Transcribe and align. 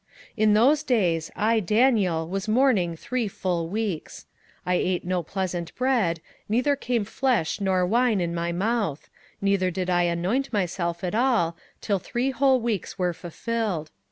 27:010:002 0.31 0.33
In 0.37 0.53
those 0.55 0.81
days 0.81 1.31
I 1.35 1.59
Daniel 1.59 2.27
was 2.27 2.47
mourning 2.47 2.95
three 2.95 3.27
full 3.27 3.67
weeks. 3.69 4.25
27:010:003 4.65 4.71
I 4.73 4.73
ate 4.73 5.05
no 5.05 5.21
pleasant 5.21 5.75
bread, 5.75 6.21
neither 6.49 6.75
came 6.75 7.05
flesh 7.05 7.61
nor 7.61 7.85
wine 7.85 8.19
in 8.19 8.33
my 8.33 8.51
mouth, 8.51 9.11
neither 9.41 9.69
did 9.69 9.91
I 9.91 10.01
anoint 10.01 10.51
myself 10.51 11.03
at 11.03 11.13
all, 11.13 11.55
till 11.81 11.99
three 11.99 12.31
whole 12.31 12.59
weeks 12.59 12.97
were 12.97 13.13
fulfilled. 13.13 13.91